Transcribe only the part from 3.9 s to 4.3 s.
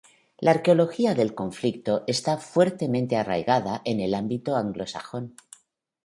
el